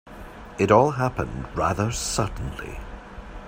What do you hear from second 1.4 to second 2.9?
rather suddenly.